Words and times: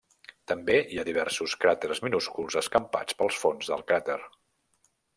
També 0.51 0.77
hi 0.93 0.97
ha 1.01 1.05
diversos 1.09 1.53
cràters 1.65 2.03
minúsculs 2.07 2.59
escampats 2.65 3.21
pel 3.23 3.33
fons 3.45 3.73
del 3.75 3.89
cràter. 3.93 4.21